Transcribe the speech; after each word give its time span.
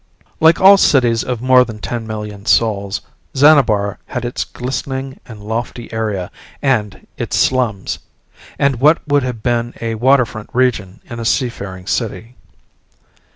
Like 0.39 0.59
all 0.59 0.77
cities 0.77 1.23
of 1.23 1.43
more 1.43 1.63
than 1.63 1.77
ten 1.77 2.07
million 2.07 2.47
souls, 2.47 3.01
Xanabar 3.37 3.99
had 4.07 4.25
its 4.25 4.43
glistening 4.43 5.19
and 5.27 5.43
lofty 5.43 5.93
area 5.93 6.31
and 6.59 7.05
its 7.19 7.37
slums 7.37 7.99
and 8.57 8.77
what 8.77 9.07
would 9.07 9.21
have 9.21 9.43
been 9.43 9.75
a 9.79 9.93
waterfront 9.93 10.49
region 10.53 11.01
in 11.07 11.19
a 11.19 11.25
seafaring 11.25 11.85
city. 11.85 12.35